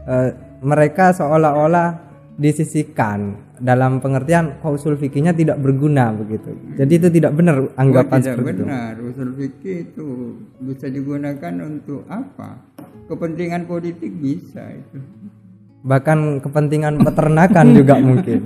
Eh, 0.06 0.30
mereka 0.62 1.10
seolah-olah 1.10 1.98
disisihkan 2.38 3.42
dalam 3.58 3.98
pengertian 3.98 4.62
kok 4.62 4.78
usul 4.78 4.94
fikihnya 4.94 5.34
tidak 5.34 5.58
berguna 5.58 6.14
begitu. 6.14 6.54
Jadi 6.78 6.92
itu 6.94 7.08
tidak 7.10 7.34
benar 7.34 7.74
anggapan 7.74 8.18
Oh, 8.18 8.22
tidak 8.22 8.34
seperti 8.38 8.54
itu. 8.54 8.62
benar. 8.66 8.92
Usul 9.02 9.30
fikih 9.34 9.76
itu 9.90 10.08
bisa 10.62 10.86
digunakan 10.86 11.54
untuk 11.58 12.06
apa? 12.06 12.62
Kepentingan 13.10 13.66
politik 13.66 14.14
bisa 14.14 14.62
itu. 14.70 14.98
Bahkan 15.84 16.40
kepentingan 16.40 16.96
peternakan 16.98 17.76
juga 17.76 18.00
mungkin. 18.08 18.40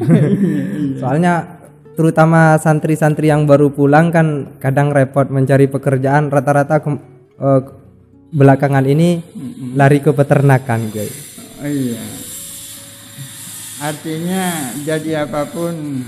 Soalnya 0.98 1.62
terutama 1.94 2.58
santri-santri 2.58 3.30
yang 3.30 3.46
baru 3.46 3.70
pulang 3.70 4.10
kan 4.10 4.58
kadang 4.58 4.90
repot 4.90 5.30
mencari 5.30 5.70
pekerjaan. 5.70 6.28
Rata-rata 6.28 6.82
ke- 6.82 7.02
eh, 7.38 7.60
belakangan 8.28 8.84
ini 8.84 9.22
lari 9.72 10.02
ke 10.02 10.10
peternakan 10.10 10.90
guys. 10.90 11.14
Oh, 11.58 11.66
iya. 11.66 12.02
Artinya 13.78 14.74
jadi 14.82 15.24
apa 15.24 15.46
pun 15.46 16.02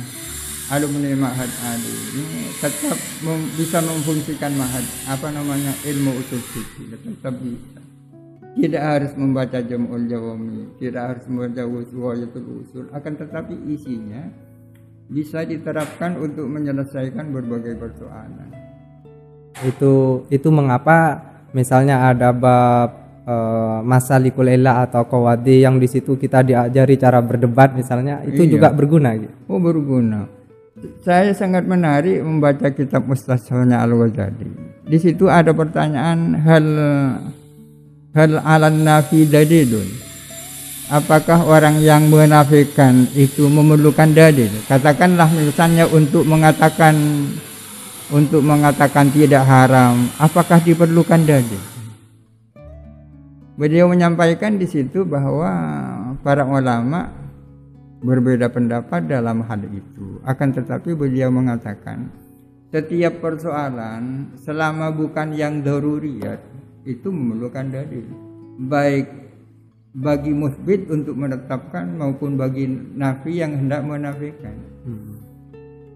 alumni 0.70 1.10
Ma'had 1.16 1.50
Ali 1.64 1.94
ini 2.14 2.50
tetap 2.58 2.98
mem- 3.22 3.50
bisa 3.54 3.78
memfungsikan 3.78 4.54
Ma'had 4.54 4.82
apa 5.06 5.30
namanya 5.30 5.74
ilmu 5.82 6.14
usul 6.14 6.42
fikih 6.44 6.94
tetap 6.94 7.34
bisa. 7.38 7.79
Tidak 8.50 8.82
harus 8.82 9.12
membaca 9.14 9.62
Jam'ul 9.62 10.10
Jawami, 10.10 10.74
tidak 10.76 11.02
harus 11.06 11.24
membaca 11.30 11.62
Uswayatul 11.62 12.46
Usul, 12.60 12.84
akan 12.90 13.12
tetapi 13.14 13.54
isinya 13.68 14.26
bisa 15.06 15.42
diterapkan 15.42 16.18
untuk 16.18 16.46
menyelesaikan 16.46 17.30
berbagai 17.30 17.74
persoalan. 17.76 18.50
itu 19.60 19.92
itu 20.30 20.48
mengapa 20.48 21.20
misalnya 21.50 22.08
ada 22.08 22.32
bab 22.32 22.90
eh, 23.22 23.78
masalikul 23.82 24.46
ilah 24.46 24.82
atau 24.82 25.04
kawadi 25.04 25.60
yang 25.60 25.76
di 25.76 25.84
situ 25.84 26.16
kita 26.16 26.40
diajari 26.40 26.96
cara 26.96 27.20
berdebat 27.20 27.74
misalnya 27.74 28.24
itu 28.24 28.40
Iya. 28.40 28.50
juga 28.56 28.68
berguna 28.72 29.14
gitu. 29.14 29.34
Oh 29.46 29.60
berguna. 29.60 30.24
Saya 31.04 31.36
sangat 31.36 31.68
menarik 31.68 32.24
membaca 32.24 32.72
kitab 32.72 33.04
Mustasawnya 33.04 33.84
Al-Ghazali. 33.84 34.48
Di 34.86 34.96
situ 34.96 35.28
ada 35.28 35.52
pertanyaan 35.52 36.40
hal 36.40 36.66
hal 38.14 38.42
alan 38.42 38.82
nafi 38.82 39.26
dalilun. 39.26 39.86
Apakah 40.90 41.46
orang 41.46 41.78
yang 41.78 42.10
menafikan 42.10 43.06
itu 43.14 43.46
memerlukan 43.46 44.10
dalil? 44.10 44.50
Katakanlah 44.66 45.30
misalnya 45.30 45.86
untuk 45.86 46.26
mengatakan 46.26 46.98
untuk 48.10 48.42
mengatakan 48.42 49.06
tidak 49.14 49.46
haram, 49.46 50.10
apakah 50.18 50.58
diperlukan 50.58 51.22
dalil? 51.22 51.62
Beliau 53.54 53.86
menyampaikan 53.86 54.58
di 54.58 54.66
situ 54.66 55.06
bahwa 55.06 55.52
para 56.26 56.42
ulama 56.42 57.06
berbeda 58.02 58.50
pendapat 58.50 59.06
dalam 59.06 59.46
hal 59.46 59.62
itu. 59.70 60.18
Akan 60.26 60.50
tetapi 60.50 60.98
beliau 60.98 61.30
mengatakan 61.30 62.10
setiap 62.74 63.22
persoalan 63.22 64.34
selama 64.42 64.90
bukan 64.90 65.38
yang 65.38 65.62
daruriyat 65.62 66.40
itu 66.84 67.08
memerlukan 67.12 67.68
dalil. 67.68 68.06
Baik 68.60 69.06
bagi 69.90 70.30
musbit 70.30 70.86
untuk 70.86 71.18
menetapkan 71.18 71.98
maupun 71.98 72.38
bagi 72.38 72.70
nafi 72.94 73.42
yang 73.42 73.58
hendak 73.58 73.82
menafikan. 73.82 74.54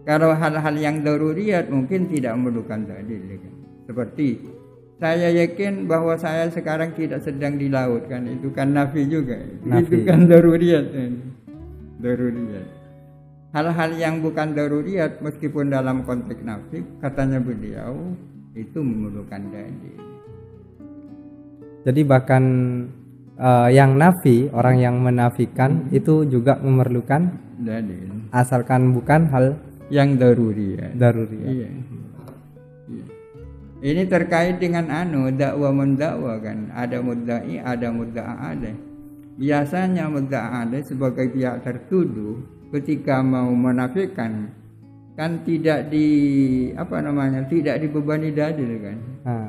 Kalau 0.05 0.37
hal-hal 0.37 0.75
yang 0.77 1.01
daruriyat 1.01 1.73
mungkin 1.73 2.13
tidak 2.13 2.37
memerlukan 2.37 2.85
dalil 2.85 3.21
ya 3.25 3.37
kan. 3.41 3.55
Seperti 3.89 4.29
saya 5.01 5.29
yakin 5.33 5.89
bahwa 5.89 6.17
saya 6.21 6.49
sekarang 6.53 6.93
tidak 6.93 7.25
sedang 7.25 7.57
di 7.57 7.73
laut 7.73 8.05
kan 8.11 8.29
itu 8.29 8.53
kan 8.53 8.75
nafi 8.75 9.09
juga. 9.09 9.41
Nafi. 9.65 10.05
Itu 10.05 10.09
kan 10.09 10.29
daruriyat 10.29 10.87
kan. 10.93 11.13
Daruriyat. 12.05 12.67
Hal-hal 13.55 13.91
yang 13.97 14.19
bukan 14.21 14.53
daruriyat 14.53 15.23
meskipun 15.23 15.71
dalam 15.71 16.03
konteks 16.05 16.43
nafi 16.43 16.83
katanya 16.99 17.39
beliau 17.41 18.13
itu 18.53 18.79
memerlukan 18.83 19.41
dalil. 19.55 20.14
Jadi 21.85 22.01
bahkan 22.03 22.45
eh, 23.37 23.69
yang 23.77 24.01
nafi 24.01 24.49
orang 24.51 24.77
yang 24.81 24.97
menafikan 25.05 25.93
itu 25.93 26.25
juga 26.25 26.57
memerlukan 26.59 27.45
Dalil 27.55 28.33
asalkan 28.35 28.91
bukan 28.91 29.31
hal 29.31 29.55
yang 29.93 30.17
daruriyat. 30.19 30.97
daruri. 30.97 31.39
Iya. 31.45 31.69
Iya. 32.91 33.05
Ini 33.85 34.03
terkait 34.09 34.57
dengan 34.59 34.89
anu 34.89 35.29
dakwah 35.29 35.71
mendakwa 35.71 36.41
kan. 36.41 36.73
Ada 36.73 37.05
muddai, 37.05 37.61
ada 37.61 37.93
mudda'a 37.93 38.35
alaih. 38.57 38.77
Biasanya 39.37 40.09
mudda'a 40.09 40.65
alaih 40.65 40.83
sebagai 40.89 41.29
pihak 41.29 41.61
tertuduh 41.63 42.41
ketika 42.73 43.21
mau 43.21 43.53
menafikan 43.53 44.51
kan 45.15 45.47
tidak 45.47 45.95
di 45.95 46.09
apa 46.75 46.99
namanya 46.99 47.47
tidak 47.47 47.79
dibebani 47.85 48.35
dalil 48.35 48.73
kan. 48.83 48.99
Nah, 49.23 49.47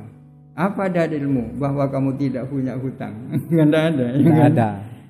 Apa 0.55 0.87
dalilmu 0.87 1.59
bahwa 1.59 1.83
kamu 1.91 2.15
tidak 2.15 2.47
punya 2.47 2.79
hutang? 2.79 3.11
Nggak 3.51 3.67
ada. 3.67 4.07
ya 4.15 4.23
nggak 4.23 4.39
kan? 4.39 4.51
ada. 4.55 4.69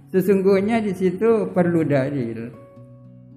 Sesungguhnya 0.10 0.82
di 0.82 0.90
situ 0.98 1.54
perlu 1.54 1.86
dalil. 1.86 2.50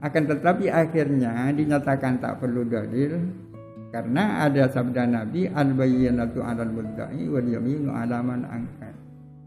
Akan 0.00 0.24
tetapi 0.24 0.72
akhirnya 0.72 1.52
dinyatakan 1.52 2.22
tak 2.22 2.40
perlu 2.40 2.64
dalil 2.64 3.18
karena 3.92 4.46
ada 4.46 4.70
sabda 4.70 5.04
Nabi 5.04 5.50
al 5.50 5.74
bayyinatu 5.74 6.38
'alal 6.38 6.70
mudda'i 6.70 7.26
wal 7.28 7.44
yaminu 7.44 7.92
'ala 7.92 8.24
man 8.24 8.46
angkar. 8.46 8.94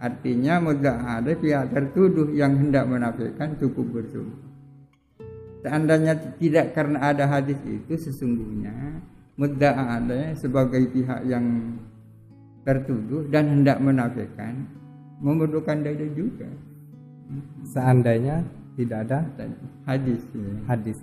Artinya 0.01 0.59
mudda'a 0.61 1.23
ada 1.23 1.31
pihak 1.33 1.71
tertuduh 1.71 2.29
yang 2.35 2.57
hendak 2.57 2.83
menafikan 2.89 3.55
cukup 3.57 4.01
bersumpah. 4.01 4.49
Seandainya 5.61 6.17
tidak 6.41 6.73
karena 6.73 7.09
ada 7.13 7.29
hadis 7.29 7.57
itu 7.63 7.93
sesungguhnya 7.95 9.01
mudda'a 9.39 10.03
ada 10.03 10.33
sebagai 10.35 10.83
pihak 10.89 11.21
yang 11.29 11.77
tertuduh 12.61 13.25
dan 13.29 13.49
hendak 13.49 13.77
menafikan 13.81 14.67
memerlukan 15.21 15.85
dalil 15.85 16.09
juga. 16.13 16.49
Seandainya 17.65 18.43
tidak 18.75 19.07
ada 19.07 19.19
hadis 19.87 20.21
ya. 20.31 20.53
hadis. 20.67 20.97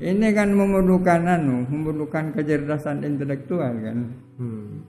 ini 0.00 0.32
kan 0.32 0.48
memerlukan 0.52 1.20
anu 1.28 1.68
memerlukan 1.68 2.32
kecerdasan 2.32 3.04
intelektual 3.04 3.72
kan 3.84 4.08
Hmm. 4.40 4.88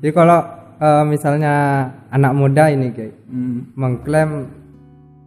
Jadi 0.00 0.12
kalau 0.16 0.40
eh, 0.80 1.04
misalnya 1.04 1.84
anak 2.08 2.32
muda 2.32 2.72
ini 2.72 2.96
kayak 2.96 3.12
hmm. 3.28 3.76
mengklaim 3.76 4.48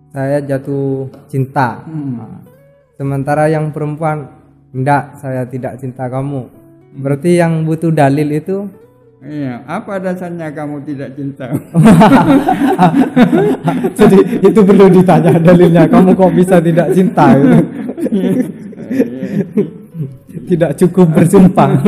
saya 0.10 0.41
jatuh 0.41 1.06
cinta. 1.30 1.86
Hmm. 1.86 2.17
Nah, 2.17 2.41
sementara 2.97 3.45
yang 3.45 3.69
perempuan 3.69 4.26
enggak 4.73 5.21
saya 5.21 5.45
tidak 5.45 5.78
cinta 5.78 6.10
kamu. 6.10 6.50
Berarti 6.97 7.38
yang 7.38 7.62
butuh 7.62 7.93
dalil 7.93 8.26
itu 8.34 8.65
iya 9.26 9.66
apa 9.66 9.98
dasarnya 9.98 10.54
kamu 10.54 10.86
tidak 10.86 11.18
cinta? 11.18 11.50
Jadi 13.98 14.18
itu 14.46 14.60
perlu 14.62 14.86
ditanya 14.94 15.42
dalilnya. 15.42 15.90
Kamu 15.90 16.14
kok 16.14 16.38
bisa 16.38 16.62
tidak 16.62 16.94
cinta? 16.94 17.34
Gitu. 17.34 17.58
tidak 20.54 20.72
cukup 20.78 21.08
bersumpah. 21.14 21.70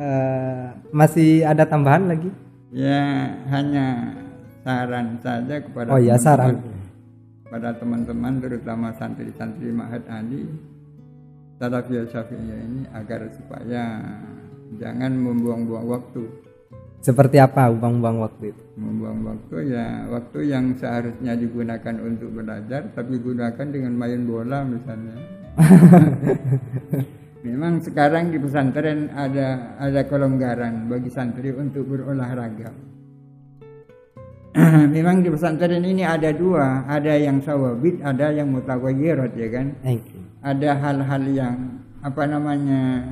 Eh, 0.00 0.66
masih 0.96 1.44
ada 1.44 1.60
tambahan 1.68 2.08
lagi? 2.08 2.32
Ya 2.72 3.36
hanya 3.52 4.16
saran 4.64 5.20
saja 5.20 5.60
kepada 5.60 5.92
oh 5.92 6.00
ya 6.00 6.16
saran. 6.16 6.56
teman-teman- 6.56 7.52
pada 7.52 7.70
teman-teman 7.76 8.32
terutama 8.40 8.96
santri-santri 8.96 9.68
Mahat 9.68 10.00
Ali 10.08 10.48
Salafiyah 11.60 12.08
Syafi'iyah 12.08 12.58
ini 12.64 12.82
agar 12.88 13.28
supaya 13.36 14.00
jangan 14.80 15.12
membuang-buang 15.12 15.92
waktu. 15.92 16.24
Seperti 17.04 17.36
apa 17.36 17.68
buang-buang 17.68 18.16
waktu 18.24 18.56
itu? 18.56 18.64
Membuang 18.80 19.20
waktu 19.28 19.68
ya 19.68 20.08
waktu 20.08 20.48
yang 20.48 20.72
seharusnya 20.80 21.36
digunakan 21.36 22.00
untuk 22.00 22.32
belajar 22.32 22.88
tapi 22.96 23.20
gunakan 23.20 23.66
dengan 23.68 23.92
main 23.92 24.24
bola 24.24 24.64
misalnya. 24.64 25.16
Memang 27.44 27.84
sekarang 27.84 28.32
di 28.32 28.40
pesantren 28.40 29.12
ada 29.12 29.76
ada 29.76 30.00
kelonggaran 30.08 30.88
bagi 30.88 31.12
santri 31.12 31.52
untuk 31.52 31.92
berolahraga. 31.92 32.72
Memang 34.96 35.20
di 35.20 35.28
pesantren 35.28 35.84
ini 35.84 36.08
ada 36.08 36.32
dua 36.32 36.88
ada 36.88 37.20
yang 37.20 37.44
sawabit 37.44 38.00
ada 38.00 38.32
yang 38.32 38.48
mutawayyirat 38.48 39.36
ya 39.36 39.48
kan? 39.52 39.76
Thank 39.84 40.08
you. 40.16 40.29
Ada 40.40 40.70
hal-hal 40.76 41.24
yang 41.28 41.56
apa 42.00 42.22
namanya 42.24 43.04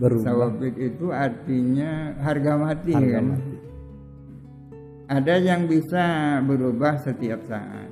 berubah 0.00 0.24
Sawabik 0.24 0.74
itu 0.80 1.12
artinya 1.12 2.16
harga 2.24 2.52
mati 2.56 2.92
Harga 2.96 3.12
kan. 3.20 3.24
mati. 3.36 3.54
Ada 5.10 5.34
yang 5.42 5.66
bisa 5.68 6.38
berubah 6.46 6.96
setiap 7.02 7.42
saat. 7.44 7.90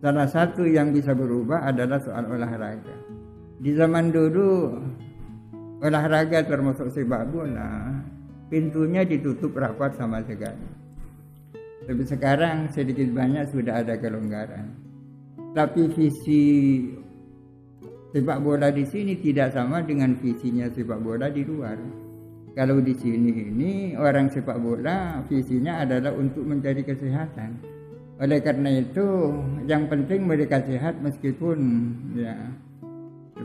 Salah 0.00 0.26
satu 0.30 0.64
yang 0.64 0.94
bisa 0.94 1.12
berubah 1.12 1.66
adalah 1.68 1.98
soal 2.00 2.24
olahraga. 2.26 2.96
Di 3.62 3.70
zaman 3.74 4.10
dulu 4.10 4.78
olahraga 5.82 6.46
termasuk 6.46 6.90
sepak 6.90 7.30
bola 7.30 7.98
pintunya 8.46 9.02
ditutup 9.02 9.52
rapat 9.58 9.98
sama 9.98 10.22
sekali. 10.24 10.70
Tapi 11.82 12.02
sekarang 12.06 12.70
sedikit 12.70 13.10
banyak 13.10 13.50
sudah 13.50 13.82
ada 13.82 13.98
kelonggaran. 13.98 14.70
Tapi 15.52 15.90
visi 15.92 16.44
sepak 18.12 18.38
bola 18.44 18.68
di 18.68 18.84
sini 18.84 19.16
tidak 19.16 19.56
sama 19.56 19.80
dengan 19.80 20.12
visinya 20.20 20.68
sepak 20.68 21.00
bola 21.00 21.32
di 21.32 21.42
luar. 21.42 21.80
Kalau 22.52 22.84
di 22.84 22.92
sini 22.92 23.32
ini 23.48 23.72
orang 23.96 24.28
sepak 24.28 24.60
bola 24.60 25.24
visinya 25.24 25.80
adalah 25.80 26.12
untuk 26.12 26.44
mencari 26.44 26.84
kesehatan. 26.84 27.64
Oleh 28.20 28.44
karena 28.44 28.68
itu 28.76 29.32
yang 29.64 29.88
penting 29.88 30.28
mereka 30.28 30.60
sehat 30.60 31.00
meskipun 31.00 31.58
ya 32.12 32.36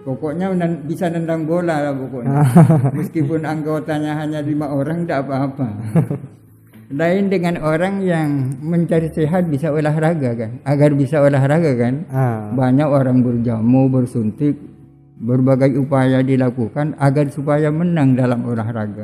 pokoknya 0.04 0.52
bisa 0.84 1.08
nendang 1.08 1.48
bola 1.48 1.88
lah 1.88 1.96
pokoknya. 1.96 2.36
meskipun 3.00 3.48
anggotanya 3.48 4.20
hanya 4.20 4.44
lima 4.44 4.68
orang 4.68 5.08
tidak 5.08 5.24
apa-apa. 5.32 5.68
Lain 6.88 7.28
dengan 7.28 7.60
orang 7.60 8.00
yang 8.00 8.56
mencari 8.64 9.12
sehat 9.12 9.52
bisa 9.52 9.76
olahraga 9.76 10.32
kan. 10.40 10.64
Agar 10.64 10.96
bisa 10.96 11.20
olahraga 11.20 11.76
kan 11.76 12.08
ah 12.08 12.48
banyak 12.56 12.88
orang 12.88 13.20
berjamu, 13.28 13.92
bersuntik, 13.92 14.56
berbagai 15.20 15.76
upaya 15.76 16.24
dilakukan 16.24 16.96
agar 16.96 17.28
supaya 17.28 17.68
menang 17.76 18.16
dalam 18.16 18.48
olahraga. 18.48 19.04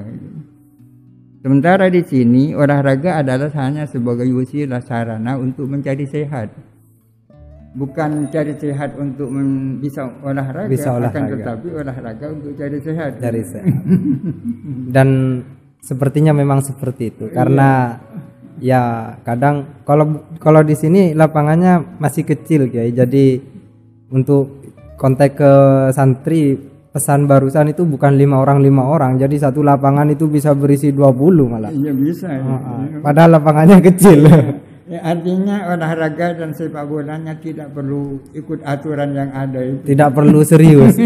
Sementara 1.43 1.91
di 1.91 1.99
sini 2.07 2.55
olahraga 2.55 3.19
adalah 3.19 3.51
hanya 3.59 3.83
sebagai 3.83 4.31
wasilah 4.31 4.79
sarana 4.79 5.35
untuk 5.35 5.67
mencari 5.67 6.07
sehat. 6.07 6.55
Bukan 7.73 8.29
cari 8.29 8.53
sehat 8.53 8.95
untuk 8.95 9.27
men- 9.33 9.81
bisa 9.81 10.05
olahraga, 10.21 10.69
Bisa 10.69 10.93
akan 10.93 11.03
olahraga. 11.03 11.33
tetapi 11.35 11.67
olahraga 11.73 12.25
untuk 12.31 12.53
cari 12.55 12.79
sehat. 12.79 13.11
dari 13.19 13.41
sehat. 13.43 13.65
dan 14.95 15.09
sepertinya 15.83 16.31
memang 16.31 16.63
seperti 16.63 17.11
itu 17.11 17.27
karena 17.35 17.99
ya 18.63 19.13
kadang 19.27 19.83
kalau 19.83 20.23
kalau 20.39 20.63
di 20.63 20.79
sini 20.79 21.11
lapangannya 21.11 21.99
masih 21.99 22.23
kecil 22.23 22.71
ya 22.71 22.87
jadi 23.03 23.43
untuk 24.07 24.63
kontak 24.95 25.35
ke 25.35 25.51
santri 25.91 26.55
pesan 26.93 27.25
barusan 27.25 27.73
itu 27.73 27.81
bukan 27.89 28.13
lima 28.13 28.37
orang 28.37 28.61
lima 28.61 28.85
orang. 28.85 29.17
Jadi 29.17 29.41
satu 29.41 29.65
lapangan 29.65 30.13
itu 30.13 30.29
bisa 30.29 30.53
berisi 30.53 30.93
20 30.93 31.49
malah. 31.49 31.73
Iya 31.73 31.89
bisa. 31.89 32.29
ya. 32.29 32.45
Ah, 32.45 32.85
padahal 33.01 33.41
lapangannya 33.41 33.81
kecil. 33.81 34.29
Ya, 34.29 34.61
artinya 34.83 35.71
olahraga 35.71 36.35
dan 36.35 36.51
sepak 36.51 36.83
bolanya 36.83 37.39
tidak 37.39 37.71
perlu 37.71 38.19
ikut 38.35 38.67
aturan 38.67 39.15
yang 39.15 39.31
ada 39.31 39.63
itu. 39.63 39.95
tidak 39.95 40.11
perlu 40.11 40.43
serius 40.43 40.99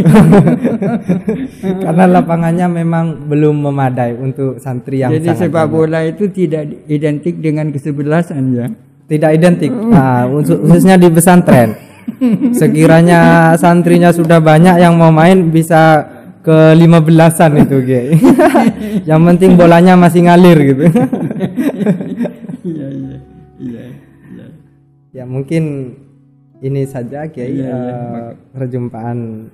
karena 1.86 2.06
lapangannya 2.10 2.66
memang 2.74 3.30
belum 3.30 3.70
memadai 3.70 4.18
untuk 4.18 4.58
santri 4.58 5.06
yang 5.06 5.14
Jadi 5.14 5.30
sepak 5.30 5.70
bola 5.70 6.02
itu 6.02 6.26
tidak 6.34 6.90
identik 6.90 7.38
dengan 7.38 7.70
kesebelasan 7.70 8.44
ya. 8.58 8.68
tidak 9.06 9.38
identik 9.38 9.70
nah, 9.70 10.26
khusus- 10.26 10.58
khususnya 10.58 10.98
di 10.98 11.14
pesantren 11.14 11.78
sekiranya 12.58 13.54
santrinya 13.62 14.10
sudah 14.10 14.42
banyak 14.42 14.82
yang 14.82 14.98
mau 14.98 15.14
main 15.14 15.54
bisa 15.54 16.02
ke 16.42 16.74
lima 16.80 17.04
belasan 17.04 17.60
itu 17.60 17.84
Ge. 17.84 18.16
yang 19.10 19.20
penting 19.28 19.60
bolanya 19.60 20.00
masih 20.00 20.26
ngalir 20.26 20.58
gitu 20.64 20.84
iya 23.62 23.84
iya. 23.92 23.96
iya. 24.34 24.48
ya 25.22 25.24
mungkin 25.26 25.94
ini 26.58 26.90
saja 26.90 27.30
Kiai 27.30 27.54
Iya, 27.54 27.70
iya, 27.70 27.78
eh, 27.78 28.32
perjumpaan 28.54 29.50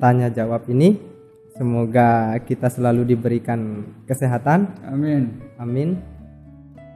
tanya 0.00 0.32
jawab 0.32 0.64
ini 0.72 0.96
semoga 1.54 2.36
kita 2.42 2.72
selalu 2.72 3.04
diberikan 3.04 3.84
kesehatan 4.08 4.72
Amin. 4.88 5.36
amin 5.60 6.00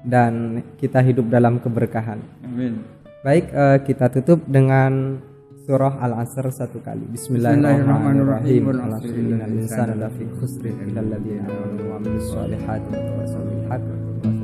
dan 0.04 0.64
kita 0.80 1.04
hidup 1.04 1.28
dalam 1.28 1.60
keberkahan 1.60 2.20
Amin. 2.44 2.94
Baik, 3.24 3.48
eh, 3.56 3.78
kita 3.88 4.12
tutup 4.12 4.44
dengan 4.44 5.16
surah 5.64 5.96
Al-Asr 5.96 6.44
satu 6.52 6.84
kali. 6.84 7.08
Bismillahirrahmanirrahim. 7.08 8.68
Al-Asr 8.68 9.16
innal 9.16 9.48
insana 9.64 9.96
lafi 9.96 10.28
khusrin 10.36 10.76
illa 10.84 11.00
alladziina 11.00 11.48
aamanu 11.48 11.88
wa 11.88 11.96
'amilus 11.96 12.28
solihati 12.28 12.92
wa 12.92 13.00
tawassaw 13.00 13.42
bil 13.48 13.64
haqqi 13.72 13.92
wa 13.96 14.04
tawassaw 14.20 14.43